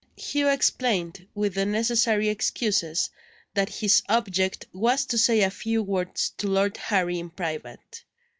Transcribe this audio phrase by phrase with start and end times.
[0.17, 3.11] Hugh explained (with the necessary excuses)
[3.53, 8.03] that his object was to say a few words to Lord Harry in private.